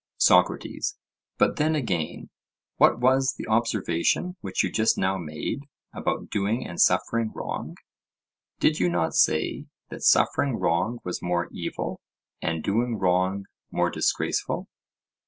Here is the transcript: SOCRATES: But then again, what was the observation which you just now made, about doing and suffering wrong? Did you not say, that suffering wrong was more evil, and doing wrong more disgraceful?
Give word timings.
SOCRATES: 0.17 0.97
But 1.37 1.57
then 1.57 1.75
again, 1.75 2.31
what 2.77 2.99
was 2.99 3.35
the 3.37 3.45
observation 3.47 4.35
which 4.41 4.63
you 4.63 4.71
just 4.71 4.97
now 4.97 5.19
made, 5.19 5.59
about 5.93 6.31
doing 6.31 6.65
and 6.65 6.81
suffering 6.81 7.31
wrong? 7.35 7.75
Did 8.59 8.79
you 8.79 8.89
not 8.89 9.13
say, 9.13 9.67
that 9.89 10.01
suffering 10.01 10.55
wrong 10.55 11.01
was 11.03 11.21
more 11.21 11.49
evil, 11.51 12.01
and 12.41 12.63
doing 12.63 12.97
wrong 12.97 13.45
more 13.69 13.91
disgraceful? 13.91 14.67